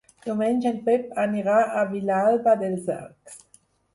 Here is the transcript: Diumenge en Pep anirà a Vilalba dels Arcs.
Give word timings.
Diumenge 0.27 0.69
en 0.69 0.79
Pep 0.87 1.11
anirà 1.23 1.59
a 1.59 1.83
Vilalba 1.91 2.57
dels 2.63 2.89
Arcs. 2.95 3.37